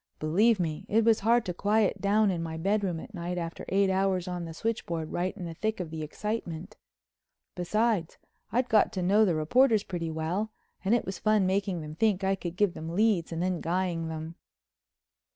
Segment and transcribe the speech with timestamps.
[0.17, 3.91] Believe me, it was hard to quiet down in my bedroom at night after eight
[3.91, 6.75] hours at the switchboard right in the thick of the excitement.
[7.53, 8.17] Besides,
[8.51, 10.51] I'd got to know the reporters pretty well
[10.83, 14.07] and it was fun making them think I could give them leads and then guying
[14.07, 14.37] them.